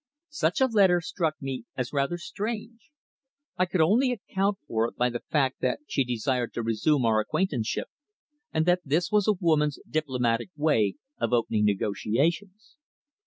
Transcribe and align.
Such 0.31 0.61
a 0.61 0.65
letter 0.65 0.99
struck 0.99 1.39
me 1.39 1.65
as 1.77 1.93
rather 1.93 2.17
strange. 2.17 2.89
I 3.57 3.67
could 3.67 3.81
only 3.81 4.11
account 4.11 4.57
for 4.67 4.87
it 4.89 4.95
by 4.95 5.11
the 5.11 5.19
fact 5.29 5.61
that 5.61 5.81
she 5.87 6.03
desired 6.03 6.55
to 6.55 6.63
resume 6.63 7.05
our 7.05 7.19
acquaintanceship, 7.19 7.87
and 8.51 8.65
that 8.65 8.81
this 8.83 9.11
was 9.11 9.27
a 9.27 9.33
woman's 9.39 9.77
diplomatic 9.87 10.49
way 10.55 10.95
of 11.19 11.33
opening 11.33 11.65
negotiations. 11.65 12.77